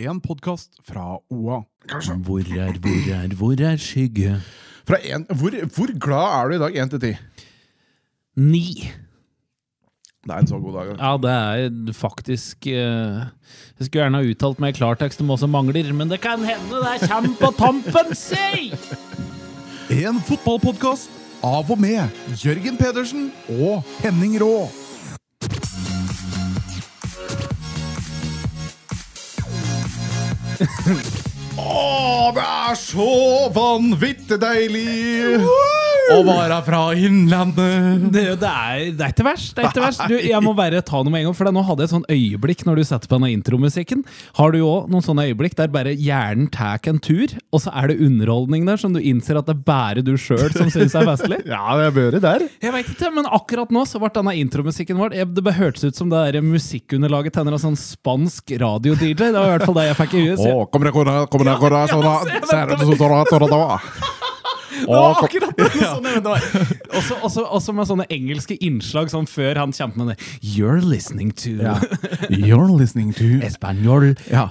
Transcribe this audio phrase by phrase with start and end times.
[0.00, 1.60] En podkast fra OA.
[2.24, 4.38] Hvor er, hvor er, hvor er skygge?
[4.88, 6.78] Fra en, hvor, hvor glad er du i dag?
[6.80, 7.10] Én til ti?
[8.40, 8.88] Ni.
[10.24, 10.94] Det er en så god dag.
[10.96, 13.20] Ja, det er faktisk eh,
[13.76, 16.44] Jeg skulle gjerne ha uttalt meg i klartekst om hva som mangler, men det kan
[16.48, 18.72] hende det kommer på tampen, si!
[20.00, 21.12] En fotballpodkast
[21.44, 22.08] av og med
[22.40, 23.28] Jørgen Pedersen
[23.58, 24.70] og Henning Rå.
[30.60, 33.12] Å, det er så
[33.54, 35.40] vanvittig deilig
[36.14, 38.06] å være fra Innlandet.
[38.12, 39.52] Det, det, er, det er ikke verst.
[39.56, 41.62] det er ikke verst du, Jeg må bare ta noe med en gang, for nå
[41.66, 44.04] hadde jeg et sånn øyeblikk når du setter på denne intromusikken.
[44.38, 47.90] Har du òg noen sånne øyeblikk der bare hjernen tar en tur, og så er
[47.92, 51.06] det underholdning der som du innser at det er bare du sjøl som syns er
[51.08, 51.40] festlig?
[51.50, 52.44] Ja, det er det der.
[52.62, 55.84] Jeg vet ikke, men akkurat nå så ble denne intromusikken vår jeg- Det bare hørtes
[55.84, 59.14] ut som det der musikkunderlaget til en sånn spansk radio-DJ.
[59.18, 60.38] Det var i hvert fall det jeg fikk i huet.
[60.38, 61.70] så jeg- Å, kommer det, kommer det, kommer det, kommer
[64.80, 65.14] det, sånn, Ja, ja.
[65.14, 66.46] Det var akkurat det sånn, det var.
[66.96, 71.32] Også, også, også med sånne engelske innslag sånn før han kjempet med det You're listening
[71.44, 71.56] to
[72.30, 74.48] You're listening to Español Ja.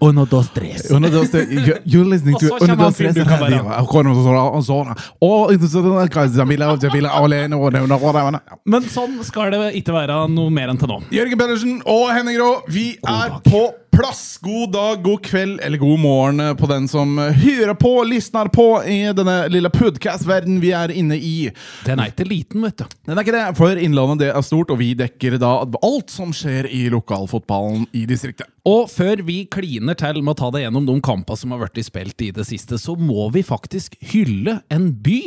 [0.00, 0.90] Uno, dos, tres.
[0.90, 2.46] Uno, dos, tre, you- You're listening to
[7.58, 8.40] og det, og det.
[8.64, 11.00] Men sånn skal det ikke være noe mer enn til nå.
[11.14, 13.66] Jørgen Pedersen og Henning Rå, vi er på
[13.98, 14.38] plass.
[14.42, 19.00] God dag, god kveld eller god morgen på den som hører på, lysner på i
[19.16, 21.48] denne lille podcast-verden vi er inne i.
[21.86, 22.84] Den er ikke liten, vet du.
[23.08, 26.30] Den er ikke det, for Innlandet det er stort, og vi dekker da alt som
[26.36, 28.46] skjer i lokalfotballen i distriktet.
[28.68, 31.78] Og før vi kliner til med å ta det gjennom de kampene som har vært
[31.86, 35.22] spilt i det siste, så må vi faktisk hylle en by.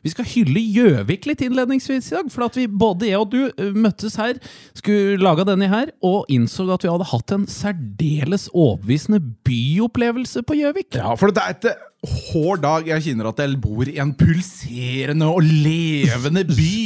[0.00, 3.40] Vi skal hylle Gjøvik litt innledningsvis i dag, for at vi, både jeg og du
[3.50, 4.38] eh, møttes her,
[4.78, 10.56] skulle lage denne her, og innså at vi hadde hatt en særdeles overbevisende byopplevelse på
[10.62, 10.94] Gjøvik.
[10.96, 15.26] Ja, for det er ikke hver dag jeg kjenner at jeg bor i en pulserende
[15.28, 16.76] og levende by.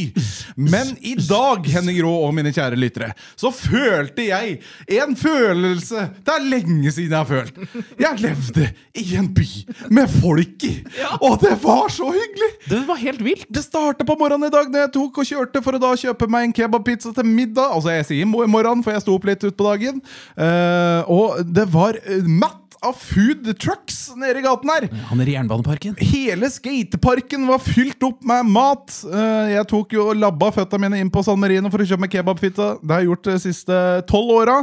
[0.59, 4.56] Men i dag, Henning Rå og mine kjære lyttere, så følte jeg
[4.99, 7.61] en følelse det er lenge siden jeg har følt.
[8.00, 8.66] Jeg levde
[8.99, 9.47] i en by
[9.94, 10.72] med folk i,
[11.21, 12.50] og det var så hyggelig!
[12.71, 13.47] Det var helt vilt.
[13.55, 16.28] Det startet på morgenen i dag når jeg tok og kjørte for å da kjøpe
[16.33, 17.71] meg en kebabpizza til middag.
[17.71, 20.03] Altså, jeg sier mo- morgen, for jeg sto opp litt utpå dagen.
[20.34, 24.87] Uh, og det var uh, matt av food trucks nede i gaten her.
[25.11, 25.97] Han er i Jernbaneparken.
[26.00, 28.93] Hele skateparken var fylt opp med mat.
[29.09, 32.12] Eh, Jeg tok jo labba føtta mine inn på San Marino for å kjøpe meg
[32.15, 32.69] kebabfitte.
[32.83, 33.81] Det har jeg gjort de siste
[34.11, 34.59] tolv åra.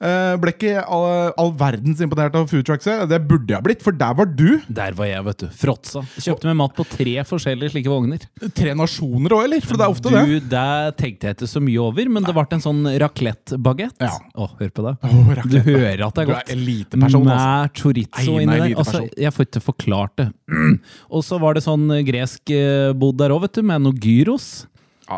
[0.00, 3.02] Eh, Ble ikke all, all verdens imponert av foodtruckset.
[3.10, 4.60] Det burde jeg blitt, for der var du.
[4.72, 5.46] Der var jeg, vet du.
[5.60, 6.02] Fråtsa.
[6.16, 8.24] Kjøpte meg mat på tre forskjellige slike vogner.
[8.56, 9.66] Tre nasjoner òg, eller?
[9.66, 10.22] For det er ofte det.
[10.30, 10.64] Du, det
[11.00, 14.00] tenkte jeg ikke så mye over, men det ble en sånn raclette-bagett.
[14.00, 14.14] Ja.
[14.40, 14.94] Å, hør på det.
[15.10, 16.48] Oh, du hører at det er godt.
[16.48, 17.44] Du er eliteperson, altså.
[17.44, 18.78] Med chorizo Nei, inni der.
[18.80, 20.30] Altså, jeg får ikke forklart det.
[21.14, 24.50] Og så var det sånn gresk eh, bod der òg, vet du, med noe gyros.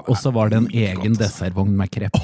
[0.01, 1.23] Og så var det en egen altså.
[1.25, 2.17] dessertvogn med krepp.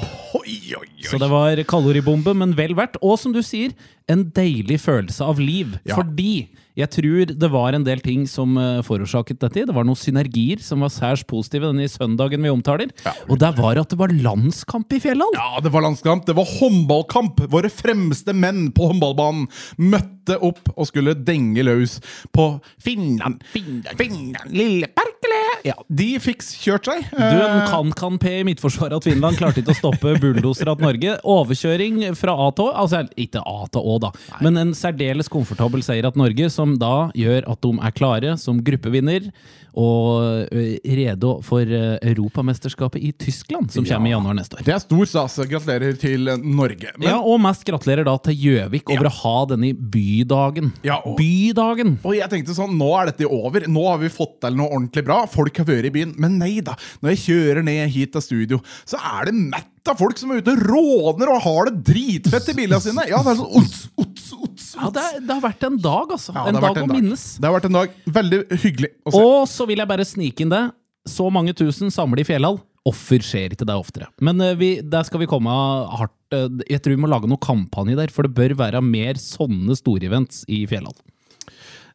[1.09, 2.97] Så det var kaloribombe, men vel verdt.
[3.05, 3.73] Og som du sier,
[4.09, 5.77] en deilig følelse av liv.
[5.87, 5.99] Ja.
[5.99, 6.49] Fordi
[6.79, 9.65] jeg tror det var en del ting som eh, forårsaket dette.
[9.67, 12.93] Det var noen synergier som var særs positive denne søndagen vi omtaler.
[13.05, 13.13] Ja.
[13.27, 15.35] Og det var at det var landskamp i Fjellhall.
[15.37, 16.25] Ja, det var landskamp.
[16.27, 17.43] Det var håndballkamp.
[17.51, 19.49] Våre fremste menn på håndballbanen
[19.81, 21.99] møtte opp og skulle denge løs
[22.35, 22.51] på
[22.81, 23.43] Finland.
[23.53, 25.43] Finland, Finland, lille Perkele!
[25.65, 27.05] Ja, de fikk kjørt seg.
[27.11, 31.17] Du, en Eh, kan-kan-P i midtforsvaret at Finland klarte ikke å stoppe bulldoser at Norge.
[31.27, 34.11] Overkjøring fra A til Å, altså ikke A til Å, da,
[34.41, 38.61] men en særdeles komfortabel seier at Norge, som da gjør at de er klare som
[38.63, 39.31] gruppevinner
[39.79, 44.63] og rede redo for Europamesterskapet i Tyskland, som kommer i januar neste år.
[44.65, 45.37] Det er stor stas.
[45.49, 46.91] Gratulerer til Norge.
[46.97, 50.73] Men, Ja, Og mest gratulerer da til Gjøvik over å ha denne bydagen.
[50.83, 51.97] Ja, og- Bydagen!
[52.03, 53.61] og jeg tenkte sånn, nå er dette over.
[53.67, 55.25] Nå har vi fått til noe ordentlig bra.
[55.39, 56.13] Folk har vært i byen.
[56.19, 56.75] Men nei da.
[57.01, 60.43] Når jeg kjører ned hit til studio, så er det mett av folk som er
[60.43, 63.07] ute og råner og har det dritfett i bilene sine.
[63.09, 66.11] Ja, det er sånn ots, ots, ots, Ja, det, er- det har vært en dag,
[66.17, 66.35] altså.
[66.35, 67.23] Ja, en dag en å minnes.
[67.39, 67.95] Det har vært en dag.
[68.19, 69.23] Veldig hyggelig å se.
[69.23, 70.65] Og så vil jeg bare snike inn det.
[71.09, 72.59] Så mange tusen samler i Fjellhall.
[72.89, 74.07] Offer skjer ikke det oftere.
[74.23, 75.51] Men eh, vi, der skal vi komme
[75.99, 79.17] hardt eh, Jeg tror vi må lage noen kampanje der, for det bør være mer
[79.19, 80.95] sånne store events i Fjellhall.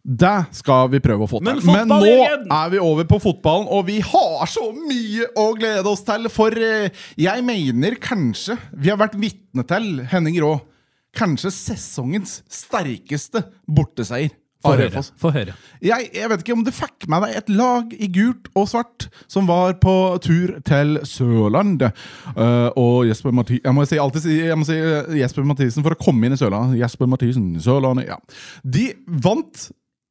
[0.05, 1.63] Det skal vi prøve å få til.
[1.65, 5.89] Men Men, nå er vi over på fotballen, og vi har så mye å glede
[5.89, 6.29] oss til.
[6.33, 10.59] For eh, jeg mener kanskje vi har vært vitne til, Henning Rå,
[11.17, 14.35] kanskje sesongens sterkeste borteseier
[14.65, 15.03] Få høre.
[15.21, 15.55] Få høre.
[15.85, 19.07] Jeg, jeg vet ikke om du fikk med deg et lag i gult og svart
[19.31, 19.93] som var på
[20.25, 21.85] tur til Sørland.
[22.33, 25.85] Uh, og Jesper Mathisen Jeg må si, alltid si, jeg må si eh, Jesper Mathisen
[25.85, 26.81] for å komme inn i Sørlandet.
[26.81, 28.17] Jesper Mathisen, Sørlandet, ja.
[28.65, 28.89] De
[29.27, 29.67] vant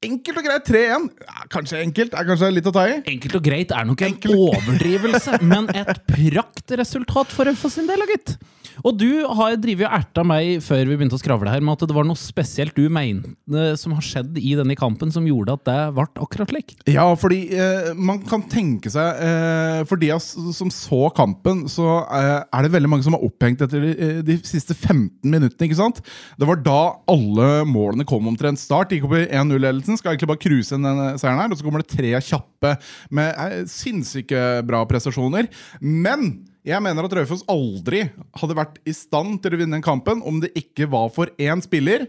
[0.08, 1.06] enkelt og greit 3-1.
[1.28, 2.98] Ja, kanskje enkelt, er kanskje litt å ta i.
[3.16, 8.04] Enkelt og greit er nok en Enkelt- overdrivelse, men et praktresultat for Raufoss sin del,
[8.12, 8.36] gitt.
[8.82, 11.86] Og du har drevet og erta meg før vi begynte å skravle her, med at
[11.90, 15.66] det var noe spesielt du mente som har skjedd i denne kampen som gjorde at
[15.70, 16.76] det ble akkurat slik.
[16.90, 22.40] Ja, fordi eh, man kan tenke seg eh, For de som så kampen, så eh,
[22.44, 25.68] er det veldig mange som er opphengt etter de, eh, de siste 15 minuttene.
[25.68, 26.02] ikke sant?
[26.40, 26.80] Det var da
[27.12, 28.94] alle målene kom omtrent start.
[28.94, 30.00] Gikk opp i 1-0-ledelsen.
[30.00, 31.54] Skal egentlig bare cruise inn denne seieren her.
[31.54, 32.76] Og så kommer det tre kjappe
[33.14, 35.50] med eh, sinnssyke bra prestasjoner.
[35.82, 36.34] Men
[36.64, 38.06] jeg mener at Raufoss aldri
[38.40, 41.64] hadde vært i stand til å vinne den kampen om det ikke var for én
[41.64, 42.08] spiller,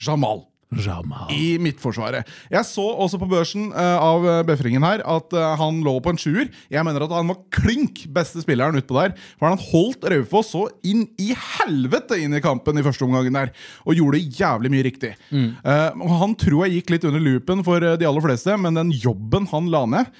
[0.00, 1.30] Jamal Jamal.
[1.34, 2.28] i Midtforsvaret.
[2.50, 6.12] Jeg så også på børsen uh, av eh, Befringen her at uh, han lå på
[6.12, 6.50] en sjuer.
[6.70, 9.16] Jeg mener at han var klink beste spilleren utpå der.
[9.40, 13.50] For han holdt Raufoss så inn i helvete inn i kampen i første omgangen der.
[13.82, 15.12] Og gjorde jævlig mye riktig.
[15.34, 15.50] Mm.
[15.66, 19.50] Uh, han tror jeg gikk litt under loopen for de aller fleste, men den jobben
[19.50, 20.16] han la ned,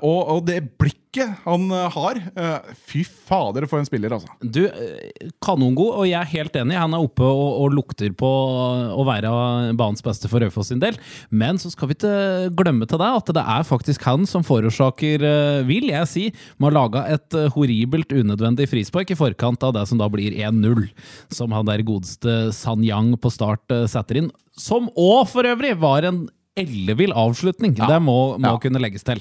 [0.00, 4.30] og, og det blikket han eh, har eh, Fy fader, for en spiller, altså.
[4.40, 6.76] Du, eh, kanongod, og jeg er helt enig.
[6.78, 8.30] Han er oppe og, og lukter på
[8.94, 9.32] å være
[9.78, 10.98] banens beste for Raufoss sin del.
[11.30, 15.26] Men så skal vi ikke glemme til deg at det er faktisk han som forårsaker,
[15.66, 16.26] vil jeg si,
[16.62, 20.86] med å lage et horribelt unødvendig frispark i forkant av det som da blir 1-0.
[21.34, 24.30] Som han der godeste San Yang på start setter inn.
[24.54, 27.74] Som òg for øvrig var en ellevill avslutning.
[27.78, 28.58] Det må, må Ja.
[28.58, 29.20] kunne legges til.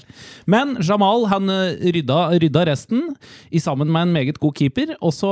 [0.49, 3.15] Men Jamal han eh, rydda, rydda resten
[3.53, 5.29] i sammen med en meget god keeper, og så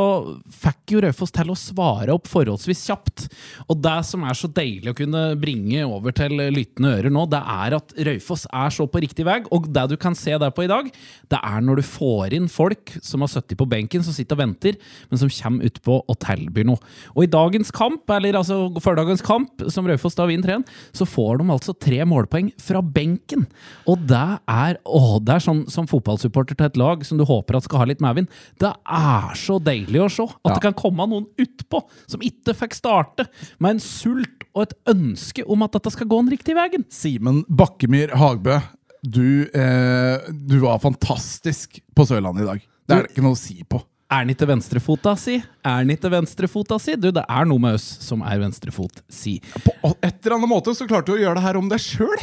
[0.48, 3.26] fikk jo Raufoss til å svare opp forholdsvis kjapt.
[3.68, 7.42] Og det som er så deilig å kunne bringe over til lyttende ører nå, det
[7.42, 10.64] er at Raufoss er så på riktig vei, og det du kan se der på
[10.68, 10.92] i dag,
[11.34, 14.44] det er når du får inn folk som har sittet på benken, som sitter og
[14.46, 14.78] venter,
[15.10, 16.80] men som kommer utpå og tilbyr noe.
[17.18, 21.42] Og i dagens kamp, eller altså førdagens kamp, som Raufoss da vinner 3-1, så får
[21.42, 23.46] de altså tre målpoeng fra benken.
[23.88, 24.20] Og det
[24.52, 27.82] er, åh, det er sånn som fotballsupporter til et lag som du håper at skal
[27.86, 28.28] ha litt medvind.
[28.60, 30.54] Det er så deilig å se at Ja.
[30.58, 33.28] det kan komme noen utpå som ikke fikk starte,
[33.64, 36.84] med en sult og et ønske om at dette skal gå den riktige veien.
[36.92, 38.60] Simen Bakkemyr Hagbø,
[39.08, 42.62] du, eh, du var fantastisk på Sørlandet i dag.
[42.88, 43.82] Det er det ikke noe å si på.
[44.08, 45.34] Er den ikke venstrefota si?
[45.68, 46.94] Er den ikke venstrefota si?
[46.96, 49.34] Du, det er noe med oss som er venstrefot si.
[49.66, 52.14] På et eller annet måte så klarte du å gjøre det her om deg sjøl.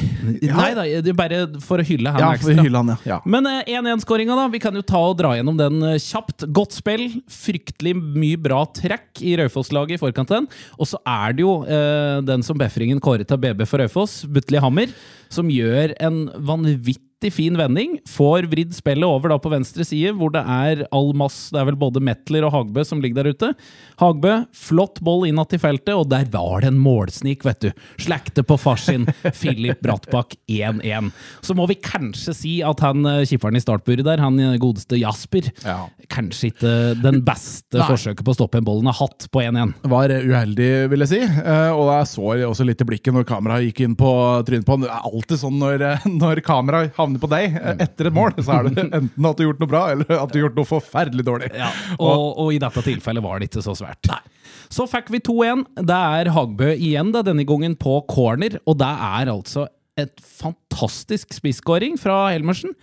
[0.48, 2.54] Nei da, det er bare for å hylle han Ja, ekstra.
[2.56, 2.98] for hylle han, ja.
[3.12, 3.20] ja.
[3.28, 4.46] Men eh, 1-1-skåringa, da.
[4.54, 6.46] Vi kan jo ta og dra gjennom den eh, kjapt.
[6.56, 7.04] Godt spill.
[7.28, 10.48] Fryktelig mye bra trekk i Raufoss-laget i forkant den.
[10.80, 14.56] Og så er det jo eh, den som Befringen kåret til BB for Raufoss, Butli
[14.64, 14.88] Hammer,
[15.28, 17.03] som gjør en vanvittig
[17.34, 17.98] fin vending.
[18.10, 21.68] Får vridd spillet over da på venstre side, hvor det er all mass det er
[21.70, 23.50] vel både Metler og Hagbø som ligger der ute.
[24.00, 27.70] Hagbø, flott boll innad i feltet, og der var det en målsnik, vet du.
[28.02, 29.06] Slekte på far sin,
[29.40, 31.12] Filip Brattbakk 1-1.
[31.44, 34.98] Så må vi kanskje si at han eh, kipperen i startburet der, han eh, godeste
[35.00, 35.78] Jasper, Ja.
[36.12, 37.86] kanskje ikke den beste Nei.
[37.88, 39.74] forsøket på å stoppe en bollen har hatt på 1-1.
[39.88, 41.20] Var uheldig, vil jeg si.
[41.24, 44.10] Eh, og jeg så også litt i blikket når kameraet gikk inn på
[44.46, 44.84] trynet på han.
[44.86, 45.84] Det er alltid sånn når,
[46.20, 49.44] når kameraet havner på deg eh, etter et mål, så er det enten at du
[49.44, 51.52] har gjort noe bra, eller at du har gjort noe forferdelig dårlig.
[51.54, 54.10] Ja, og, og i dette tilfellet var det ikke så svært.
[54.72, 55.64] Så fikk vi 2-1.
[55.86, 58.58] Det er Hagbø igjen, da, denne gangen på corner.
[58.66, 59.68] Og det er altså
[60.00, 62.74] et fantastisk spisskåring fra Helmersen.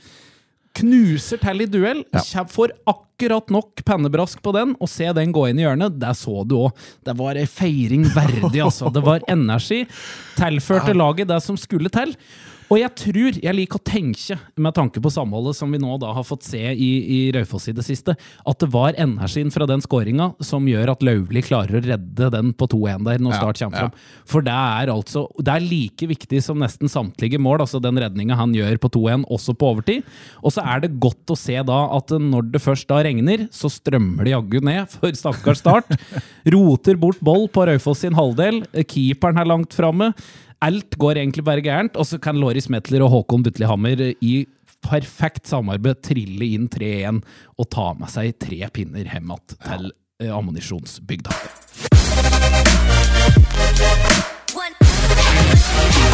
[0.80, 2.06] Knuser til i duell.
[2.16, 2.46] Ja.
[2.48, 5.98] Får akkurat nok pennebrask på den, og se den gå inn i hjørnet.
[6.00, 6.86] Der så du òg.
[7.04, 8.92] Det var ei feiring verdig, altså.
[8.94, 9.84] Det var energi.
[10.40, 12.16] Tilførte laget det som skulle til.
[12.72, 16.14] Og jeg tror, jeg liker å tenke, med tanke på samholdet som vi nå da
[16.16, 19.84] har fått se i, i Raufoss i det siste, at det var energien fra den
[19.84, 23.60] skåringa som gjør at Lauvli klarer å redde den på 2-1 der når Ja, Start
[23.60, 23.90] kommer ja.
[23.90, 24.24] fram.
[24.32, 28.38] For det er altså Det er like viktig som nesten samtlige mål, altså den redninga
[28.40, 30.08] han gjør på 2-1, også på overtid.
[30.40, 33.72] Og så er det godt å se da at når det først da regner, så
[33.72, 35.92] strømmer det jaggu ned for stakkars Start.
[36.56, 38.64] Roter bort boll på Raufoss sin halvdel.
[38.88, 40.14] Keeperen er langt framme.
[40.62, 43.66] Alt går egentlig bare gærent, og så kan Loris Metler og Håkon Butli
[44.22, 44.46] i
[44.86, 47.22] perfekt samarbeid trille inn 3-1
[47.58, 49.92] og ta med seg tre pinner hjem igjen til
[50.22, 50.38] ja.
[50.38, 51.34] ammunisjonsbygda.
[54.54, 56.11] One.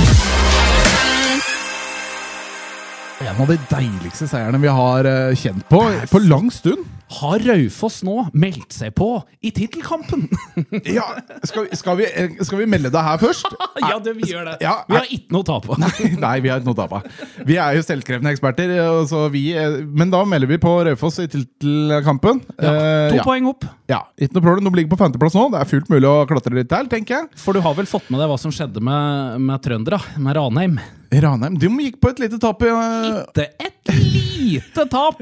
[3.17, 5.81] En av de deiligste seierne vi har eh, kjent på
[6.11, 6.85] på lang stund.
[7.17, 9.07] Har Raufoss nå meldt seg på
[9.39, 10.25] i tittelkampen?
[10.97, 11.05] Ja,
[11.47, 13.47] skal, skal, vi, eh, skal vi melde det her først?
[13.81, 14.57] ja, det, vi gjør det.
[14.61, 15.77] Ja, vi har ikke noe å ta på.
[15.83, 16.99] Nei, nei, vi har ikke noe å ta på.
[17.47, 18.75] Vi er jo selvkrevne eksperter,
[19.09, 22.43] så vi, eh, men da melder vi på Raufoss i tittelkampen.
[22.59, 22.75] Ja,
[23.13, 23.25] to ja.
[23.25, 23.65] poeng opp.
[23.89, 24.67] Ja, ikke noe problem.
[24.67, 25.47] De ligger på femteplass nå.
[25.55, 27.31] Det er fullt mulig å klatre litt til, tenker jeg.
[27.39, 30.79] For du har vel fått med deg hva som skjedde med, med trøndere, med Ranheim?
[31.11, 32.61] Ranheim de gikk på et lite tap.
[32.67, 32.77] Ja.
[33.07, 35.21] Lite, et lite tap!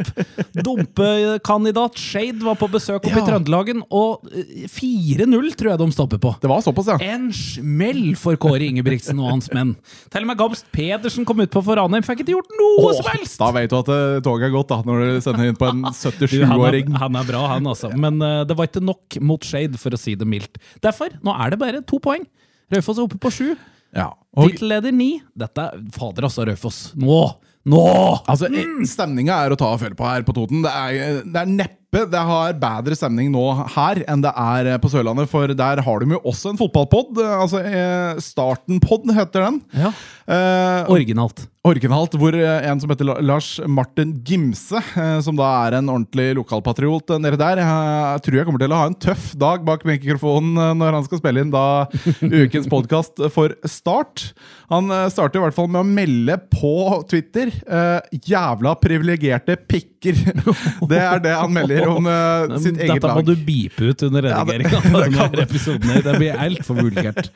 [0.65, 3.22] Dumpekandidat Shade var på besøk oppe Ja.
[3.22, 6.34] i Trøndelagen, og eh, 4-0 tror jeg de stopper på.
[6.42, 6.98] Det var såpass, ja.
[7.13, 9.75] En smell for Kåre Ingebrigtsen og hans menn.
[10.13, 13.12] Til og med Gamst Pedersen kom utpå for Ranheim, fikk ikke gjort noe Åh, som
[13.13, 13.38] helst!
[13.42, 15.84] Da vet du at eh, toget er gått, da, når du sender inn på en
[15.86, 16.92] Du, han, 77-åring.
[17.01, 17.89] han er bra, han altså.
[17.98, 20.58] Men uh, det var ikke nok mot Shade, for å si det mildt.
[20.84, 22.25] Derfor, nå er det bare to poeng.
[22.74, 23.48] Raufoss er oppe på sju.
[23.96, 24.12] Ja.
[24.36, 25.16] Og, Tittelleder ni.
[25.38, 26.80] Dette er Fader, altså, Raufoss.
[27.00, 27.20] Nå!
[27.66, 27.82] Nå!
[28.30, 28.50] altså,
[28.86, 30.62] Stemninga er å ta og føle på her på Toten.
[30.66, 34.80] Det er, det er neppe det har bedre stemning nå her enn det er eh,
[34.84, 37.22] på Sørlandet, for der har de jo også en fotballpod.
[37.24, 39.62] eh, Altså eh, Starten-pod heter den.
[39.75, 39.94] Ja,
[40.25, 41.44] Eh, Originalt.
[41.70, 47.14] Originalt, hvor en som heter Lars Martin Gimse, eh, som da er en ordentlig lokalpatriot
[47.22, 50.98] nede der, eh, tror jeg kommer til å ha en tøff dag bak mikrofonen når
[50.98, 51.86] han skal spille inn da
[52.42, 54.32] ukens podkast for Start.
[54.74, 56.74] Han starter i hvert fall med å melde på
[57.06, 59.60] Twitter eh, 'jævla privilegerte
[60.06, 60.64] pikker'.
[60.92, 63.00] Det er det han melder om uh, sitt eget lag.
[63.00, 63.26] Dette må lag.
[63.26, 66.04] du beepe ut under Ja, det- det.
[66.06, 67.30] Det blir altfor vulgært.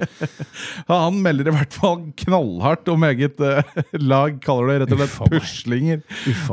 [0.89, 3.61] Han melder i hvert fall knallhardt om eget uh,
[3.99, 6.03] lag, kaller det rett og slett puslinger.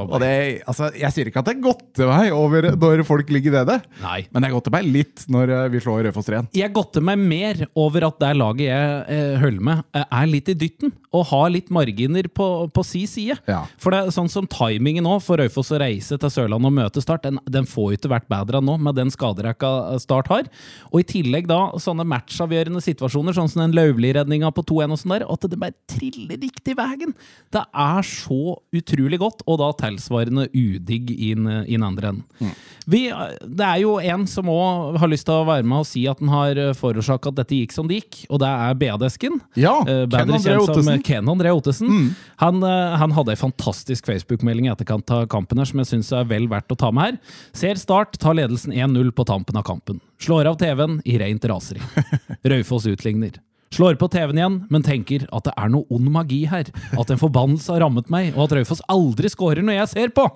[0.06, 0.32] Og det,
[0.68, 3.78] altså, jeg sier ikke at det er godt til meg over når folk ligger nede,
[4.02, 4.20] Nei.
[4.30, 7.04] men det er godt til meg litt når eh, vi slår Raufoss 3 Jeg godter
[7.04, 10.92] meg mer over at det laget jeg uh, holder med, er litt i dytten.
[11.16, 12.46] Og har litt marginer på,
[12.76, 13.38] på si side.
[13.48, 13.62] Ja.
[13.80, 17.02] For det er sånn som timingen nå for Raufoss å reise til Sørlandet og møte
[17.02, 19.70] Start, den, den får jo ikke vært bedre enn nå, med den skaderekka
[20.02, 20.50] Start har.
[20.92, 25.16] Og i tillegg da sånne matchavgjørende situasjoner, sånn som den Lauvli-redninga på 2-1 og sånn
[25.16, 27.14] der, at det bare triller riktig veien.
[27.54, 32.54] Det er så utrolig godt, og da tilsvarende udigg inn, inn andre enden.
[32.86, 36.04] Vi, det er jo en som òg har lyst til å være med og si
[36.06, 39.40] at den har forårsaka at dette gikk som det gikk, og det er BA-desken.
[39.58, 42.14] Ja, uh, bedre kjent som Ken André Ottesen.
[42.42, 45.95] Han, eh, han hadde ei fantastisk Facebook-melding i etterkant av kampen her som jeg syns
[46.02, 47.18] er vel verdt å ta med her.
[47.56, 50.00] Ser Start tar ledelsen 1-0 på tampen av kampen.
[50.22, 51.82] Slår av TV-en i rent raseri.
[52.52, 53.40] Raufoss utligner.
[53.74, 56.70] Slår på TV-en igjen, men tenker at det er noe ond magi her.
[56.96, 60.28] At en forbannelse har rammet meg, og at Raufoss aldri scorer når jeg ser på.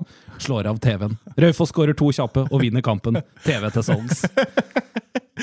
[0.43, 1.17] Slår av TV-en.
[1.41, 3.23] Raufoss skårer to kjappe og vinner kampen.
[3.47, 4.27] TV til salgs.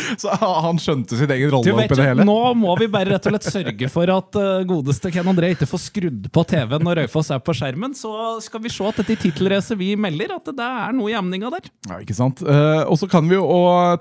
[0.22, 2.26] Så han skjønte sin egen rolle oppi det hele.
[2.28, 5.70] Nå må vi bare rett og slett sørge for at uh, godeste Ken André ikke
[5.70, 7.96] får skrudd på TV-en når Raufoss er på skjermen.
[7.98, 8.12] Så
[8.46, 11.70] skal vi se at dette tittelracet vi melder, at det er noe i emninga der.
[11.90, 12.42] Ja, ikke sant?
[12.46, 13.46] Eh, og så kan vi jo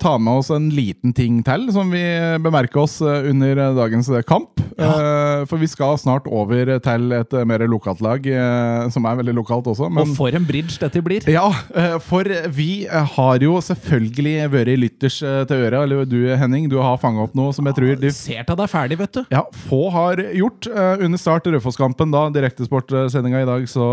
[0.02, 2.02] ta med oss en liten ting til som vi
[2.42, 4.60] bemerker oss eh, under eh, dagens eh, kamp.
[4.76, 9.20] Eh, for vi skal snart over til et eh, mer lokalt lag, eh, som er
[9.22, 9.88] veldig lokalt også.
[9.90, 11.24] Men Og for en bridge dette blir.
[11.30, 15.85] Ja, eh, for vi eh, har jo selvfølgelig vært lytters eh, til øret.
[15.86, 18.70] Eller du, Henning, du har fanga opp noe som jeg tror de Ser til deg
[18.72, 19.22] ferdig, vet du.
[19.32, 20.66] ja, få har gjort.
[20.66, 23.86] Eh, under start Raufoss-kampen, da, direktesportsendinga i dag, så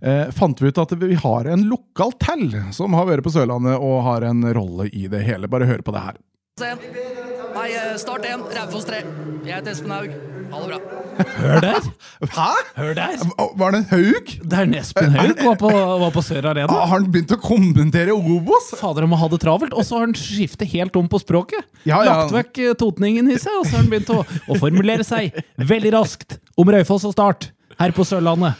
[0.00, 3.76] eh, fant vi ut at vi har en lokal tell som har vært på Sørlandet
[3.76, 5.50] og har en rolle i det hele.
[5.50, 6.22] Bare hør på det her.
[6.62, 9.02] Nei, eh, start 1, Raufoss 3.
[9.46, 10.35] Jeg heter Espen Haug.
[10.52, 10.78] Ha det bra.
[11.36, 11.86] Hør der!
[12.36, 12.48] Hæ?
[12.76, 13.24] Hør der!
[13.60, 14.30] Var det en haug?
[14.42, 15.70] Det er Espen Haug var på,
[16.02, 16.68] var på Sør Arena.
[16.72, 18.70] Har han begynt å kommentere Obos?
[18.78, 19.74] Fader, han må ha det travelt.
[19.76, 21.64] Og så har han skiftet helt om på språket.
[21.88, 22.20] Ja, ja.
[22.22, 25.36] Lagt vekk eh, totningen i seg, og så har han begynt å, å formulere seg
[25.56, 27.50] veldig raskt om Raufoss og Start
[27.80, 28.56] her på Sørlandet.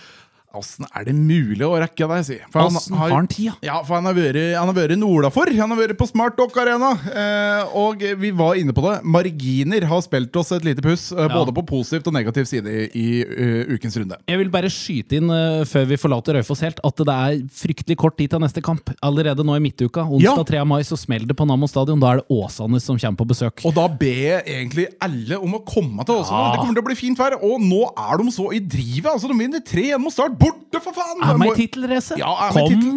[0.56, 2.36] Åssen er det mulig å rekke det, si?
[2.52, 3.54] For han har han tida?
[3.64, 5.50] Ja, for han har vært, i nordafor.
[5.58, 6.92] Han har vært på Smart Dock Arena.
[7.10, 8.98] Eh, og vi var inne på det.
[9.04, 12.86] Marginer har spilt oss et lite puss, eh, både på positivt og negativ side i,
[12.96, 14.18] i uh, ukens runde.
[14.28, 17.98] Jeg vil bare skyte inn uh, før vi forlater Raufoss helt, at det er fryktelig
[18.00, 18.92] kort tid til neste kamp.
[19.04, 20.46] Allerede nå i midtuka, onsdag Ja.
[20.56, 20.64] 3.
[20.68, 22.00] mai, så smeller det på Nammo stadion.
[22.02, 23.64] Da er det Åsane som kommer på besøk.
[23.68, 26.42] Og da ber jeg egentlig alle om å komme til Åsane.
[26.42, 26.54] Ja.
[26.54, 27.38] Det kommer til å bli fint vær.
[27.42, 29.10] Og nå er de så i drivet.
[29.12, 30.38] Altså, De vinner 3-1 mot Start.
[30.52, 31.22] Borte, for faen!
[31.22, 32.18] Er meg med i tittelracet!
[32.20, 32.96] Ja, Kom, Kom!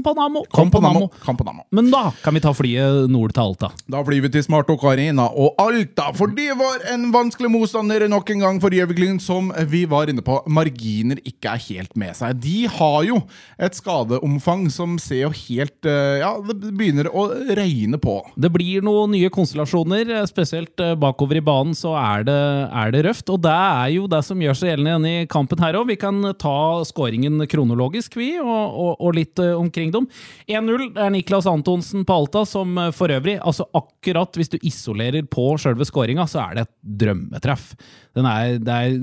[0.53, 1.07] Kom på Nammo.
[1.23, 1.65] Kom på Nammo.
[1.75, 3.71] Men da kan vi ta flyet nord til Alta.
[3.89, 8.29] Da flyr vi til Smartok Arena og Alta, for det var en vanskelig motstander nok
[8.33, 10.39] en gang for Gjøviklyn, som vi var inne på.
[10.49, 12.37] Marginer ikke er helt med seg.
[12.43, 13.21] De har jo
[13.59, 17.27] et skadeomfang som ser jo helt eh, Ja, det begynner å
[17.57, 18.19] regne på.
[18.39, 22.37] Det blir noen nye konstellasjoner, spesielt eh, bakover i banen så er det,
[22.83, 23.29] er det røft.
[23.33, 25.87] Og det er jo det som gjør seg gjeldende i kampen her òg.
[25.89, 30.09] Vi kan ta skåringen kronologisk, vi, og, og, og litt eh, omkring dem.
[30.49, 34.57] 1-0 det er Niklas Antonsen på Alta, som eh, for øvrig altså Akkurat hvis du
[34.65, 37.71] isolerer på sjølve skåringa, så er det et drømmetreff.
[38.19, 38.95] Er, det er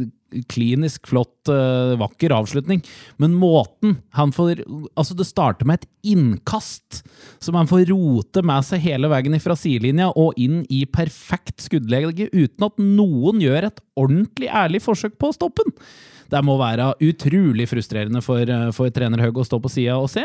[0.50, 2.82] klinisk flott, eh, vakker avslutning.
[3.16, 4.64] Men måten han får
[4.96, 7.02] Altså, det starter med et innkast
[7.38, 12.28] som han får rote med seg hele veien fra sidelinja og inn i perfekt skuddlege
[12.32, 15.76] uten at noen gjør et ordentlig ærlig forsøk på å stoppe den.
[16.32, 20.08] Det må være utrolig frustrerende for, eh, for trener Haug å stå på sida og
[20.10, 20.24] se.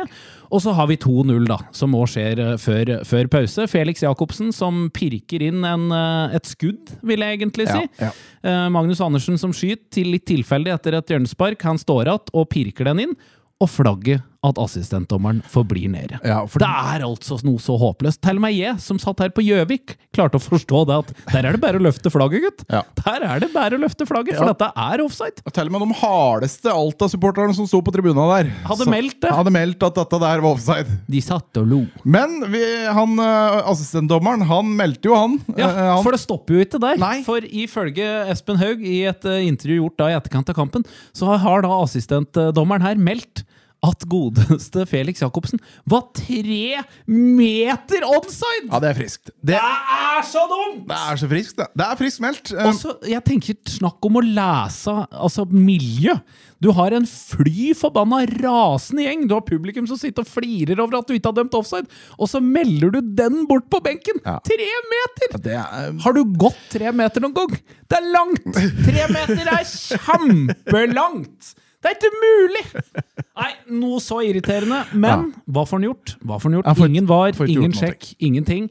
[0.51, 3.67] Og så har vi 2-0, da, som må skjer eh, før, før, pause.
[3.71, 7.85] Felix Jacobsen som pirker inn en, eh, et skudd, vil jeg egentlig si.
[8.01, 8.69] Ja, ja.
[8.73, 11.61] Magnus Andersen som skyter, til litt tilfeldig etter et hjørnespark.
[11.67, 13.15] Han står igjen og pirker den inn.
[13.61, 16.17] Og flagget at assistentdommeren forblir nede.
[16.25, 18.21] Ja, for det er altså noe så håpløst.
[18.25, 21.45] Til og med jeg, som satt her på Gjøvik, klarte å forstå det at der
[21.45, 22.63] er det bare å løfte flagget, gutt.
[22.73, 22.81] Ja.
[23.03, 24.53] Der er det bare å løfte flagget, for Ja.
[24.55, 25.43] dette er offside.
[25.53, 29.29] Til og med de hardeste Alta-supporterne som sto på tribuna der, Hadde meldt det.
[29.31, 30.87] Hadde meldt at dette der var offside.
[31.07, 31.81] De satt og lo.
[32.03, 35.37] Men vi, han, eh, assistentdommeren han meldte jo, han.
[35.57, 36.97] Ja, Eh, han For det stopper jo ikke der.
[36.97, 37.21] Nei.
[37.23, 40.83] For ifølge Espen Haug i et eh, intervju gjort da i etterkant av kampen,
[41.13, 43.43] så har da assistentdommeren her meldt
[43.81, 45.57] at godeste Felix Jacobsen
[45.89, 48.67] var tre meter onside!
[48.69, 49.31] ja, det er friskt.
[49.41, 50.83] Det, Det er så dumt!
[50.91, 51.67] det er så friskt, det.
[51.81, 52.51] Det er friskt meldt.
[52.53, 56.13] Eh, Også, jeg tenker snakk om å lese altså miljø.
[56.61, 59.23] Du har en fly forbanna rasende gjeng.
[59.25, 61.89] Du har publikum som sitter og flirer over at du ikke har dømt offside,
[62.21, 64.21] og så melder du den bort på benken!
[64.21, 64.37] Ja.
[64.45, 65.39] Tre meter!
[65.41, 67.57] det er, Har du gått tre meter noen gang?
[67.89, 68.45] Det er langt!
[68.85, 71.55] Tre meter er kjempelangt!
[71.81, 72.63] Det er ikke mulig!
[73.41, 74.83] Nei, noe så irriterende.
[74.93, 76.17] Men hva får han gjort?
[76.21, 76.71] Hva får han gjort?
[76.71, 78.67] Ja, ingen var, ingen sjekk, ingenting.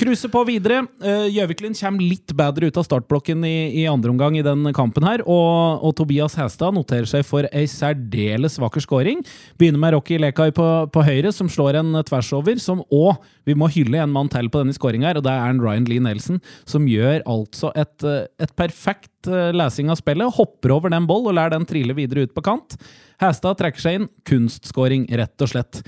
[0.00, 0.80] Kruse på videre.
[0.98, 5.04] Gjøviklin Gjøviklin kommer litt bedre ut av startblokken i, i andre omgang i den kampen
[5.04, 9.20] her, og, og Tobias Hestad noterer seg for ei særdeles vakker skåring.
[9.60, 13.68] Begynner med Rocky Lekai på, på høyre, som slår en tversover, som òg Vi må
[13.74, 16.88] hylle en mann til på denne skåringa, og det er en Ryan Lee Nelson, som
[16.88, 20.34] gjør altså et, eh, et perfekt eh, lesing av spillet.
[20.38, 22.76] Hopper over den ball og lar den trille videre ut på kant.
[23.22, 24.08] Hæstad trekker seg inn.
[24.28, 25.82] Kunstskåring, rett og slett.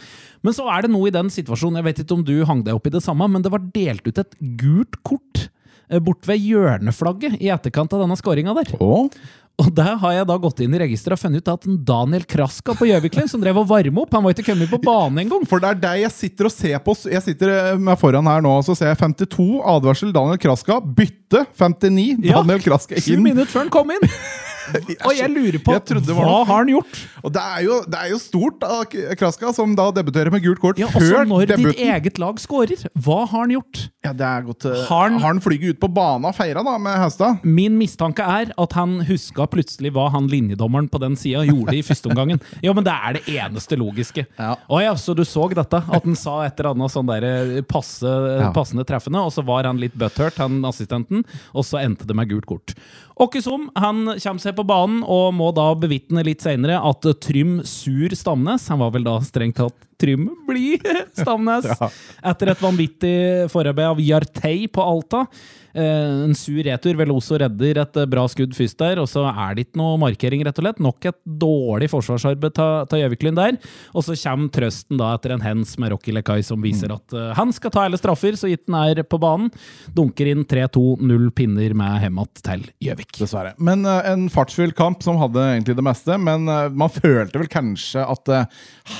[0.44, 2.76] Men så er det noe i den situasjonen, jeg vet ikke om du hang deg
[2.76, 5.48] opp i det samme, men det var delt ut et gult kort
[6.04, 8.76] bort ved hjørneflagget i etterkant av denne skåringa der.
[8.80, 9.08] Oh.
[9.62, 12.74] Og der har jeg da gått inn i registeret og funnet ut at Daniel Kraska
[12.74, 15.44] på Gjøviklund, som drev og varme opp, han var ikke kommet på banen engang.
[15.46, 16.96] For det er deg jeg sitter og ser på.
[17.12, 19.46] Jeg sitter meg foran her nå, og så ser jeg 52.
[19.76, 20.80] Advarsel Daniel Kraska.
[20.82, 22.26] Bytte 59.
[22.26, 23.22] Ja, Daniel Kraska Sju inn.
[23.28, 24.10] minutter før han kom inn!
[25.04, 27.00] Og jeg lurer på Jeg var hva har han gjort?
[27.24, 28.84] Og det er, jo, det er jo stort av
[29.18, 32.80] Kraska, som da debuterer med gult kort Ja, før når ditt eget lag scorer.
[32.96, 33.82] Hva har han gjort?
[34.04, 34.64] Ja, det er godt.
[34.68, 37.44] eh, Har han- Har han flyget ut på banen og feira da, med Hæstad?
[37.44, 41.82] Min mistanke er at han huska plutselig hva han linjedommeren på den sida gjorde i
[41.82, 42.40] første omgangen.
[42.64, 44.26] Ja, men det er det eneste logiske.
[44.38, 44.54] Ja.
[44.70, 45.76] Å ja, så du så dette?
[45.90, 48.50] At han sa et eller annet sånn der eh, passe, Ja.
[48.52, 51.24] passende treffende, og så var han litt butthurt, han assistenten,
[51.54, 52.74] og så endte det med gult kort.
[53.14, 58.66] Han kommer seg på banen og må da bevitne litt senere at Trym Sur Stamnes
[58.72, 60.80] Han var vel da strengt tatt Trym Bli
[61.20, 61.68] Stamnes.
[61.68, 61.90] Ja.
[62.32, 63.16] Etter et vanvittig
[63.52, 65.26] forarbeid av Jartei på Alta.
[65.74, 66.94] Eh, en sur retur.
[66.98, 70.44] Veloso redder et eh, bra skudd først der, og så er det ikke noe markering,
[70.46, 70.82] rett og slett.
[70.86, 73.58] Nok et dårlig forsvarsarbeid av Gjøviklund der.
[73.92, 77.32] Og så kommer trøsten da etter en hens med Rocky Lekai som viser at eh,
[77.34, 79.50] han skal ta alle straffer, så gitt han er på banen.
[79.96, 83.18] Dunker inn 3-2, null pinner med Hemat til Gjøvik.
[83.18, 83.56] Dessverre.
[83.58, 86.18] Men en fartsfull kamp som hadde egentlig det meste.
[86.22, 88.30] Men man følte vel kanskje at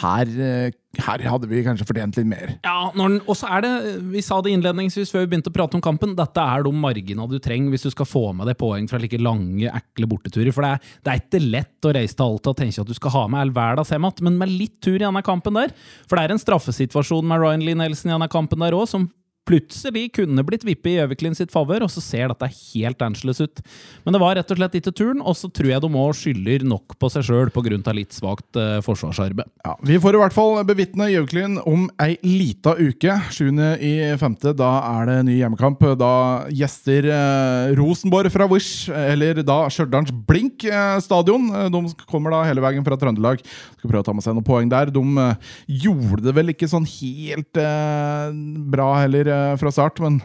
[0.01, 2.55] her, her hadde vi kanskje fortjent litt mer.
[2.65, 3.73] Ja, og så er det,
[4.13, 7.29] vi sa det innledningsvis før vi begynte å prate om kampen, dette er de marginene
[7.31, 10.53] du trenger hvis du skal få med deg poeng fra like lange, ekle borteturer.
[10.55, 12.97] For det er, det er ikke lett å reise til Alta og tenke at du
[12.97, 15.75] skal ha med all verdens hjem igjen, men med litt tur i denne kampen der,
[16.09, 19.09] for det er en straffesituasjon med Ryan Lee Nelson i denne kampen der òg, som
[19.49, 23.63] plutselig kunne blitt vippet i Gjøviklin sitt favør, og så ser dette helt Angeles ut.
[24.05, 26.65] Men det var rett og slett ikke turen, og så tror jeg de òg skylder
[26.69, 27.93] nok på seg sjøl pga.
[27.95, 29.51] litt svakt uh, forsvarsarbeid.
[29.65, 33.19] Ja, Vi får i hvert fall bevitne Gjøviklin om ei lita uke.
[33.35, 33.51] 7.
[33.85, 35.83] i femte, da er det ny hjemmekamp.
[36.01, 36.13] Da
[36.53, 41.49] gjester eh, Rosenborg fra Wish, eller da Stjørdals Blink eh, stadion.
[41.53, 43.43] Eh, De kommer da hele veien fra Trøndelag.
[43.79, 44.93] Skal prøve å ta med seg noen poeng der.
[44.95, 45.53] De eh,
[45.85, 48.29] gjorde det vel ikke sånn helt eh,
[48.75, 50.21] bra heller fra start, men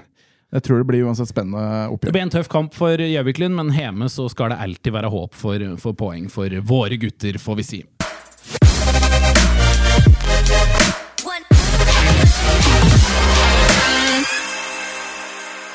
[0.49, 4.09] jeg tror det blir uansett spennende Det blir en tøff kamp for Gjøviklund, men hjemme
[4.09, 7.83] så skal det alltid være håp for, for poeng for våre gutter, får vi si.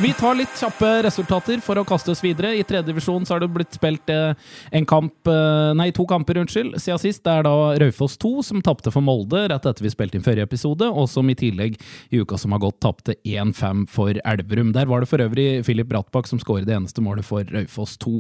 [0.02, 2.48] Vi tar litt kjappe resultater for å kaste oss videre.
[2.59, 4.33] I tredje divisjon har det blitt spilt eh,
[4.74, 7.22] en kamp, eh, nei, to kamper unnskyld, siden sist.
[7.22, 10.48] Det er da Raufoss 2 som tapte for Molde rett etter vi spilte inn forrige
[10.48, 11.78] episode, og som i tillegg
[12.11, 14.74] i uka som har gått tapte 1-5 for Elverum.
[14.74, 18.18] Der var det for øvrig Filip Brattbakk som skåret det eneste målet for Raufoss 2.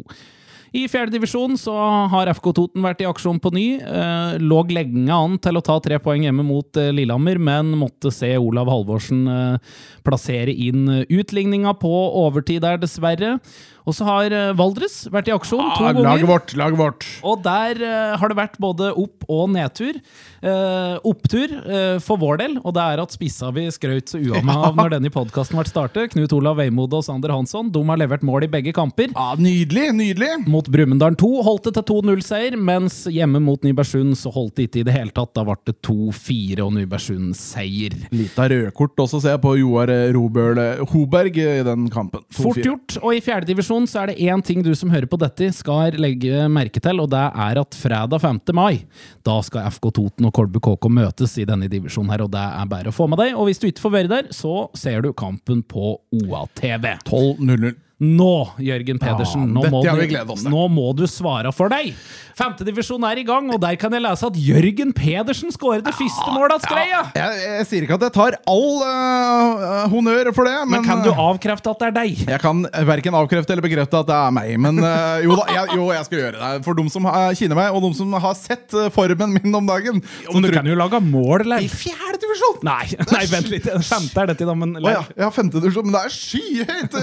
[0.74, 1.72] I fjerde divisjon så
[2.10, 3.66] har FK Toten vært i aksjon på ny.
[3.78, 8.10] Eh, lå lenge an til å ta tre poeng hjemme mot eh, Lillehammer, men måtte
[8.14, 13.36] se Olav Halvorsen eh, plassere inn utligninga på overtid der, dessverre.
[13.84, 16.06] Og så har Valdres vært i aksjon to Ah, ganger.
[16.06, 17.04] laget vårt, laget vårt.
[17.28, 19.98] Og der eh, har det vært både opp- og nedtur.
[20.40, 24.56] Eh, opptur eh, for vår del, og det er at spissa vi skrøt så uavhengig
[24.70, 26.14] av når denne podkasten ble startet.
[26.16, 29.12] Knut Olav Veimode og Sander Hansson de har levert mål i begge kamper.
[29.20, 30.32] Ah, nydelig, nydelig.
[30.48, 34.82] Mot Brumunddal 2 holdt det til 2-0-seier, mens hjemme mot Nybergsund så holdt det ikke
[34.82, 35.32] i det hele tatt.
[35.36, 37.96] Da ble det 2-4 og Nybergsund-seier.
[38.14, 42.24] Lita rødkort også, ser jeg på Joar eh, Robøl eh, Hoberg i den kampen.
[42.34, 42.98] Fort gjort.
[43.02, 46.46] Og i fjerdedivisjon så er det én ting du som hører på dette, skal legge
[46.52, 48.42] merke til, og det er at fredag 5.
[48.56, 48.84] mai,
[49.26, 52.70] da skal FK Toten og Kolbu KK møtes i denne divisjonen her, og det er
[52.70, 53.34] bare å få med deg.
[53.38, 56.94] Og hvis du ikke får være der, så ser du kampen på OA-TV.
[57.04, 57.74] 12-0-0.
[58.04, 61.94] Nå, Jørgen Pedersen, nå, må du, nå må du svare for deg!
[62.34, 66.32] Femtedivisjon er i gang, og der kan jeg lese at Jørgen Pedersen skåret det første
[66.34, 67.04] målet Skreia!
[67.14, 71.04] Jeg, jeg sier ikke at jeg tar all uh, honnør for det, men, Men kan
[71.04, 72.24] du eh, avkrefte at det er deg?
[72.34, 75.78] jeg kan verken avkrefte eller bekrefte at det er meg, men uh, jo da, jeg,
[75.78, 76.50] jo, jeg skal gjøre det.
[76.66, 77.06] For de som
[77.38, 80.02] kjenner meg, og de som har sett formen min om dagen.
[80.02, 81.62] Men du tror- kan jo lage mål, eller?
[81.62, 82.58] I fjerde divisjon!
[82.66, 83.70] Nei, nei, vent litt.
[83.86, 86.98] Femte er dette, da, men Å ja, ja, femte divisjon, men det er skyhøyt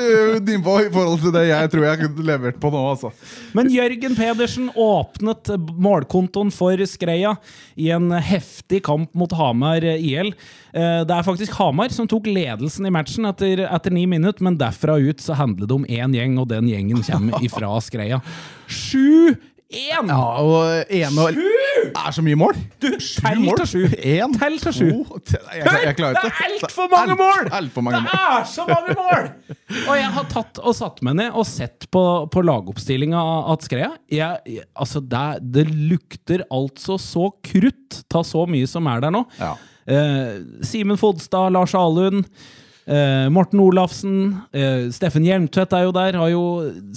[0.52, 3.12] nivå i forhold til det jeg tror jeg kunne levert på nå, altså.
[3.58, 7.38] Men Jørgen Pedersen åpnet målkontoen for Skreia
[7.80, 10.34] i en heftig kamp mot Hamar IL.
[10.76, 14.60] Eh, Det er faktisk Hamar som tok ledelsen i matchen etter, etter ni minutter, men
[14.60, 18.22] derfra ut så handler det om én gjeng, og den gjengen kommer ifra Skreia.
[19.72, 20.10] 7-1!
[20.12, 22.58] Ja, og én og er så mye mål.
[22.84, 23.82] Du, tell til sju.
[24.12, 24.90] En, Tell til sju.
[25.08, 27.50] to, tre- Jeg, jeg, jeg klarer det ikke er altfor mange mål!
[27.60, 28.36] Alt for mange Det mål.
[28.36, 29.30] er så mange mål!
[29.90, 32.04] Og jeg har tatt og satt meg ned og sett på,
[32.34, 33.22] på lagoppstillinga
[33.54, 33.92] at Skreia.
[34.12, 39.14] Jeg, jeg, altså det, det lukter altså så krutt Ta så mye som er der
[39.16, 39.24] nå.
[39.40, 39.54] Ja.
[39.88, 42.26] Eh, Simen Fodstad, Lars Alund,
[42.92, 44.18] eh, Morten Olafsen,
[44.54, 46.20] eh, Steffen Hjelmtvedt er jo der.
[46.20, 46.44] Har jo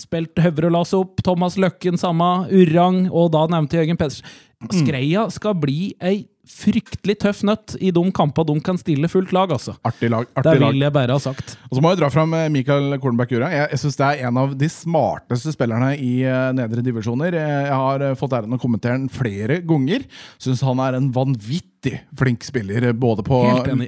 [0.01, 1.23] spilt Høvre og Lasse opp.
[1.25, 2.49] Thomas Løkken samme.
[2.51, 3.07] Urrang.
[3.11, 4.27] Og da nevnte Jørgen Pedersen.
[4.73, 9.53] Skreia skal bli ei fryktelig tøff nøtt i de kampene de kan stille fullt lag,
[9.55, 9.75] altså.
[9.87, 10.29] Artig lag.
[10.37, 10.75] Artig lag.
[10.75, 11.55] vil jeg bare ha sagt.
[11.71, 13.49] Og så må jeg dra fram eh, Mikael Kornberg Jura.
[13.53, 17.39] Jeg, jeg synes det er en av de smarteste spillerne i eh, nedre divisjoner.
[17.41, 20.05] Jeg, jeg har eh, fått æren å kommentere den flere ganger.
[20.43, 21.74] Syns han er en vanvittig
[22.19, 23.39] flink spiller, både på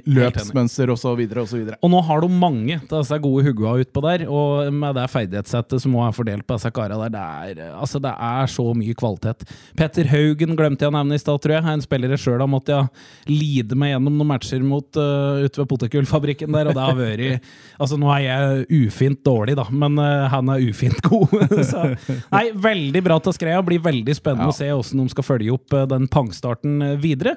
[0.05, 1.09] løpsmønster osv.
[1.13, 1.77] og og så videre.
[1.83, 5.83] Og nå har du mange av disse gode hugga utpå der, og med det ferdighetssettet
[5.83, 8.95] som også er fordelt på disse kara der, det er, altså det er så mye
[8.97, 9.45] kvalitet.
[9.77, 11.65] Petter Haugen glemte jeg å nevne i stad, tror jeg.
[11.67, 15.69] En spiller jeg sjøl har måttet lide meg gjennom noen matcher mot uh, ute ved
[15.73, 17.25] potetgullfabrikken der, og det har vært
[17.81, 21.33] Altså, nå er jeg ufint dårlig, da, men uh, han er ufint god.
[21.71, 21.83] så,
[22.33, 23.61] nei, veldig bra til Skreia.
[23.65, 24.53] Blir veldig spennende Ja.
[24.53, 27.07] å se åssen de skal følge opp uh, den pangstarten videre.
[27.07, 27.35] videre.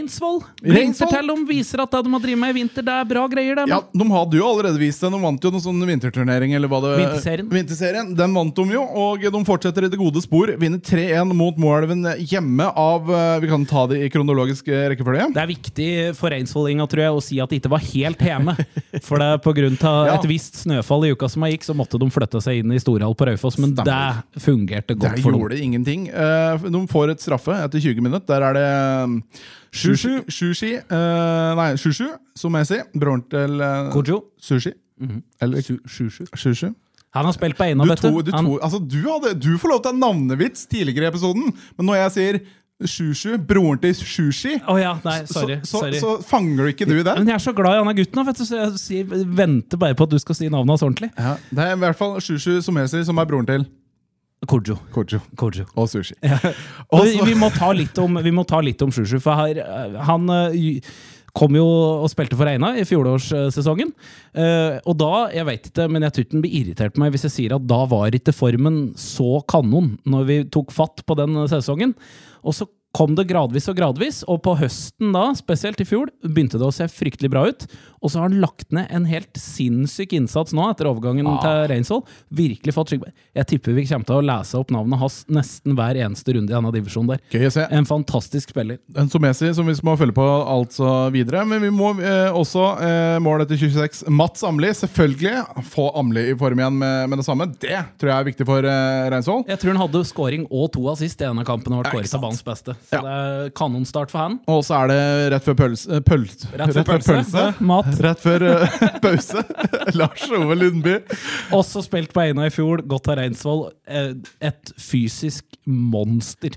[0.00, 1.30] Reinsvoll Reinsvoll.
[1.30, 3.66] Om viser at det de har drevet med i vinter, det er bra greier, det.
[3.70, 5.10] Ja, De hadde jo allerede vist det.
[5.12, 6.54] De vant jo noen sånn vinterturnering.
[6.56, 7.48] eller hva det Vinterserien.
[7.50, 10.54] Vinterserien, Den vant de jo, og de fortsetter i det gode spor.
[10.60, 15.28] Vinner 3-1 mot Moelven hjemme av eh, Vi kan ta det i kronologisk eh, rekkefølge.
[15.36, 18.56] Det er viktig for reinsvollinga tror jeg, å si at de ikke var helt hjemme.
[19.04, 19.30] For det
[19.84, 20.14] av Ja.
[20.16, 23.14] et visst snøfall i uka som gikk, så måtte de flytte seg inn i Storhall
[23.14, 23.58] på Raufoss.
[23.60, 24.22] Men Stemmer.
[24.32, 25.40] det fungerte godt godt for dem.
[25.40, 26.08] gjorde ingenting.
[26.08, 28.26] Eh, de får et straffe etter 20 minutter.
[28.30, 29.40] Der er det
[29.72, 32.86] Shushi, Shushi eh, Nei, Shushu, som jeg sier.
[32.98, 34.20] Broren til uh, Kojo.
[34.42, 34.72] Sushi.
[35.40, 36.24] Eller Shushu.
[36.34, 36.72] Shushu.
[37.14, 38.22] Han har spilt på Eina, Du, vet du.
[38.22, 41.88] du, Han, altså, du, hadde, du får lov til ha navnevits tidligere i episoden, men
[41.88, 42.38] når jeg sier
[42.86, 45.58] Shushu, broren til Shushi, Oh ja, nei, sorry.
[45.68, 47.12] så, så, så fanger du ikke du det?
[47.18, 49.98] Men jeg er så glad i han er gutten, vet du, så jeg venter bare
[49.98, 51.10] på at du skal si navnet hans ordentlig.
[51.18, 53.66] Ja, det er i hvert fall Shushu Somesi som er broren til
[54.48, 54.76] Kojo.
[54.94, 55.66] Kojo Kojo.
[55.76, 56.14] og Sushi.
[56.24, 56.38] Ja.
[56.96, 60.80] Og vi, vi må ta litt om, vi Sjusju, for her, eh, han eh,
[61.36, 61.66] kom jo
[62.02, 63.92] og spilte for Eina i fjorårssesongen.
[64.34, 67.28] Eh, og da, jeg vet ikke, men jeg tror den blir irritert på meg hvis
[67.28, 71.36] jeg sier at da var ikke formen så kanon når vi tok fatt på den
[71.52, 71.94] sesongen.
[72.40, 76.58] Og så kom det gradvis og gradvis, og på høsten da, spesielt i fjor, begynte
[76.58, 77.66] det å se fryktelig bra ut.
[78.00, 82.02] Og så har han lagt ned en helt sinnssyk innsats nå etter overgangen til Reinsvoll.
[82.32, 83.12] Virkelig fått skygge.
[83.36, 86.56] Jeg tipper vi kommer til å lese opp navnet hans nesten hver eneste runde i
[86.56, 87.22] denne divisjonen der.
[87.34, 87.66] Gøy å se.
[87.76, 88.80] En fantastisk spiller.
[88.98, 91.44] En Somesi som vi må følge på altså videre.
[91.48, 94.72] Men vi må eh, også, eh, mål etter 26, Mats Amli.
[94.80, 97.50] Selvfølgelig få Amli i form igjen med, med det samme.
[97.60, 99.44] Det tror jeg er viktig for eh, Reinsvoll.
[99.50, 102.24] Jeg tror han hadde scoring og to assist i ene kampen og ble kåret til
[102.24, 102.79] banens beste.
[102.88, 103.00] Så Ja.
[103.04, 104.38] det er kanonstart for han.
[104.50, 104.98] Og så er det
[105.34, 107.90] rett før pølse, pøls, Rett før pølse, mat.
[108.02, 109.44] Rett før uh, pause.
[110.00, 110.96] Lars Ove Lundby.
[111.54, 113.66] Også spilt på Eina i fjor, godt av Reinsvoll.
[113.86, 114.14] Eh,
[114.50, 116.56] Et fysisk monster.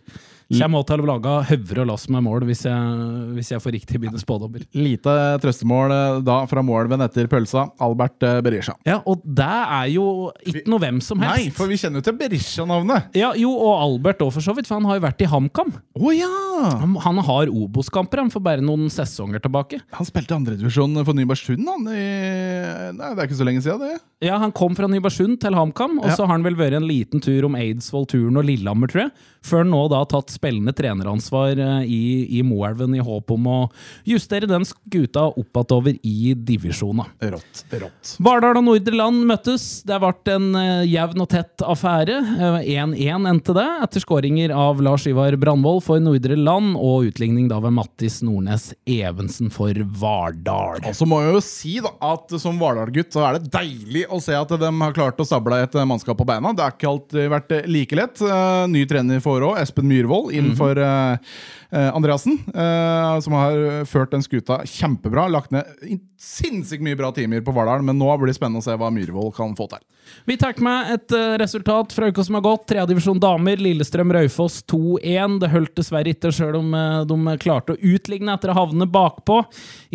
[0.60, 2.98] Kommer òg til å lage høvre og lass med mål, hvis jeg,
[3.38, 4.64] hvis jeg får riktig mine spådommer.
[4.78, 5.14] Lite
[5.44, 7.66] trøstemål eh, da fra målven etter pølsa.
[7.84, 8.76] Albert eh, Berisha.
[8.88, 10.06] Ja, og det er jo
[10.46, 11.48] ikke noe hvem som helst.
[11.50, 13.10] Nei, for vi kjenner jo til Berisha-navnet.
[13.18, 15.74] Ja, jo, og Albert òg, for så vidt, for han har jo vært i HamKam.
[16.00, 16.32] Å ja!
[16.84, 19.82] Han, han har Obos-kamper han, for bare noen sesonger tilbake.
[19.98, 21.88] Han spilte andredivisjon for Nybergsund, han.
[21.90, 22.08] I,
[22.96, 24.02] nei, det er ikke så lenge siden, det.
[24.24, 26.16] Ja, Han kom fra Nybergsund til HamKam, og Ja.
[26.16, 29.12] så har han vel vært en liten tur om Eidsvoll-turen og Lillehammer, tror jeg.
[29.44, 32.04] Før nå da har tatt spillende treneransvar eh, i,
[32.40, 33.58] i Moelven i håp om å
[34.04, 37.06] justere den skuta oppover i divisjona.
[37.24, 37.64] Rått.
[37.72, 38.16] Rått.
[38.24, 39.84] Vardal og Nordre Land møttes.
[39.88, 42.20] Det ble en eh, jevn og tett affære.
[42.20, 47.48] Eh, 1-1 endte det, etter skåringer av Lars Ivar Brandvold for Nordre Land og utligning
[47.52, 50.84] da ved Mattis Nordnes Evensen for Vardal.
[50.90, 54.20] Og så må jeg jo si da, at som Vardal-gutt så er det deilig å
[54.24, 56.54] se at de har klart å stable et eh, mannskap på beina.
[56.56, 58.22] Det har ikke alltid vært eh, like lett.
[58.24, 61.18] Eh, Ny trener for òg, Espen Myhrvold, innenfor mm eh,
[61.94, 62.40] Andreassen.
[62.54, 65.28] eh, som har ført den skuta kjempebra.
[65.32, 65.66] Lagt ned
[66.24, 69.34] sinnssykt mye bra timer på Vardal, men nå blir det spennende å se hva Myhrvold
[69.36, 69.82] kan få til.
[70.28, 72.66] Vi tar med et eh, resultat fra uka som har gått.
[72.70, 75.40] Tredjedivisjon damer, Lillestrøm-Raufoss 2-1.
[75.42, 79.42] Det holdt dessverre ikke, sjøl om eh, de klarte å utligne etter å havne bakpå.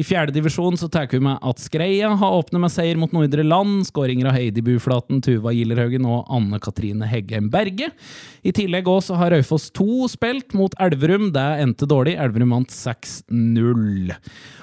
[0.00, 3.86] I fjerdedivisjon tar vi med at Skreia har åpnet med seier mot Nordre Land.
[3.88, 7.90] Skåringer av Heidi Buflaten, Tuva Gillerhaugen og Anne Katrine Heggheim Berge.
[8.44, 11.30] I tillegg også har Raufoss 2 spilt mot Elverum.
[11.36, 12.16] Det endte dårlig.
[12.18, 14.14] Elverum vant 6-0.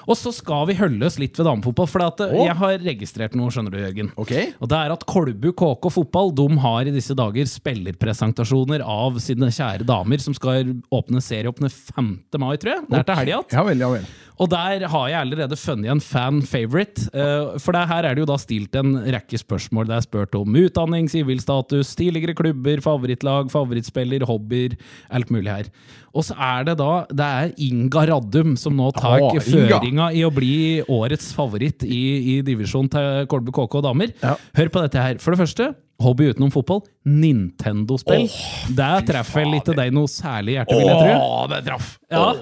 [0.06, 3.50] Og så skal vi holde oss litt ved damefotball, for eh, jeg har registrert noe,
[3.54, 4.12] skjønner du, Jørgen.
[4.22, 4.52] Okay.
[4.62, 9.50] Og det er at Kolbu KK Fotball de har i disse dager spillerpresentasjoner av sine
[9.54, 12.12] kjære damer, som skal åpne serieåpne 5.
[12.42, 12.86] mai, tror jeg.
[12.90, 13.42] Det er til helga.
[13.56, 14.06] Ja vel, ja vel.
[14.36, 17.06] Og der har jeg allerede funnet en fan favorite.
[17.16, 19.86] eh, For det her er det jo da stilt en rekke spørsmål.
[19.88, 24.76] Det er spurt om utdanning, sivilstatus, tidligere klubber, favorittlag, favorittspiller, hobbyer,
[25.10, 25.70] alt mulig her.
[26.16, 30.22] Og så er det da Det er Inga Raddum som nå tar Å, føringa i
[30.24, 34.12] å bli årets favoritt i, i divisjonen til Kolbu KK damer.
[34.22, 34.36] Ja.
[34.56, 35.18] Hør på dette her.
[35.20, 35.70] For det første,
[36.04, 36.84] hobby utenom fotball.
[37.08, 38.28] Nintendo-spill.
[38.76, 41.46] Der treffer vel ikke deg noe særlig hjerte, vil jeg tro.
[41.56, 41.94] Det traff!
[42.12, 42.32] Ja.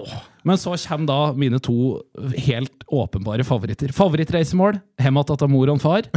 [0.44, 2.02] Men så kommer da mine to
[2.36, 3.92] helt åpenbare favoritter.
[3.96, 6.08] Favorittreisemål hjem til mor og far.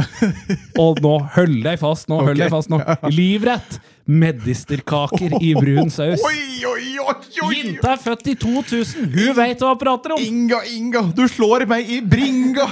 [0.84, 2.80] Og nå hold deg fast nå, hold deg fast nå.
[3.08, 3.78] Livrett!
[4.08, 6.22] Medisterkaker i brun saus.
[6.24, 7.50] Oi, oi, oi, oi!
[7.58, 9.10] Jenta er født i 2000!
[9.12, 10.22] Hun veit hva hun prater om!
[10.24, 12.68] Inga, Inga, du slår meg i bringa!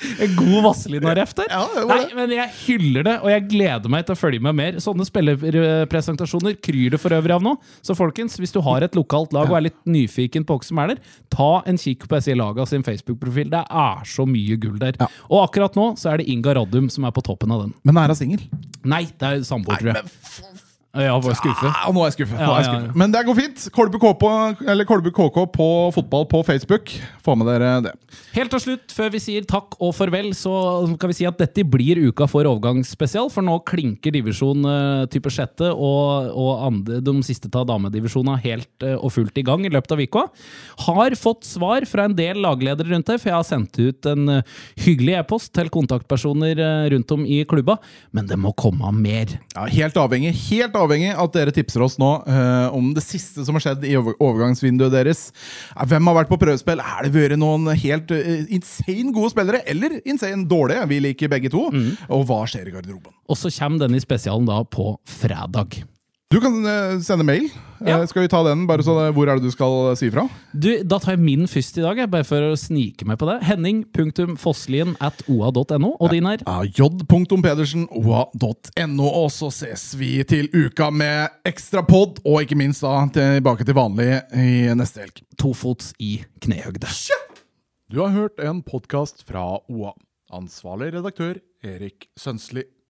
[0.24, 1.50] En god Vazelina-ref der.
[1.52, 4.78] Ja, Nei, men jeg hyller det, og jeg gleder meg til å følge med mer.
[4.82, 7.54] Sånne spillerpresentasjoner kryr det for øvrig av nå.
[7.86, 10.80] Så folkens, hvis du har et lokalt lag og er litt nyfiken på hva som
[10.82, 13.52] er der, ta en kikk på SI Laga sin Facebook-profil.
[13.52, 14.98] Det er så mye gull der.
[15.00, 15.10] Ja.
[15.30, 17.76] Og akkurat nå så er det Inga Radum som er på toppen av den.
[17.86, 18.48] Men er hun singel?
[18.88, 20.66] Nei, det er samboer, tror jeg.
[20.90, 21.68] Ja, var skuffe.
[21.70, 22.40] Ja, nå er jeg skuffet.
[22.40, 22.94] Ja, ja, ja.
[22.98, 23.66] Men det går fint.
[23.74, 24.24] Kolbu KK,
[24.66, 26.90] eller Kolbu KK på fotball på Facebook.
[27.22, 27.92] Få med dere det.
[28.34, 30.52] Helt til slutt, før vi sier takk og farvel, så
[30.98, 35.30] kan vi si at dette blir uka for overgangsspesial, for nå klinker divisjon eh, type
[35.30, 39.70] sjette og, og andre, de siste av damedivisjonene helt eh, og fullt i gang i
[39.70, 40.24] løpet av uka.
[40.88, 44.36] Har fått svar fra en del lagledere rundt det, for jeg har sendt ut en
[44.40, 46.58] eh, hyggelig e-post til kontaktpersoner
[46.90, 47.78] rundt om i klubba,
[48.16, 49.38] men det må komme mer.
[49.54, 53.56] Ja, helt avhengig helt avhengig at dere tipser oss nå uh, om det siste som
[53.56, 55.28] har skjedd i over overgangsvinduet deres.
[55.74, 56.80] Ja, hvem har vært på prøvespill?
[56.80, 60.88] Er det vært noen helt uh, insane gode spillere, eller insane dårlige?
[60.90, 61.68] Vi liker begge to.
[62.10, 63.14] Og hva skjer i garderoben?
[63.30, 65.82] Og så kommer denne spesialen da på fredag.
[66.30, 67.48] Du kan eh, sende mail.
[67.82, 67.96] Ja.
[67.98, 68.62] Eh, skal vi ta den?
[68.68, 70.28] bare så Hvor er det du skal si fra?
[70.54, 73.40] Du, Da tar jeg min først i dag, bare for å snike meg på det.
[73.48, 75.96] Henning.fosslien at oa.no.
[75.98, 76.44] Og din er?
[76.46, 79.10] Ja, j.pedersen, oa.no.
[79.10, 83.74] Og så ses vi til uka med ekstra pod, og ikke minst da tilbake til
[83.74, 85.24] vanlig i neste helg.
[85.34, 86.94] Tofots i knehøgde.
[87.90, 89.96] Du har hørt en podkast fra OA.
[90.30, 92.68] Ansvarlig redaktør Erik Sønsli.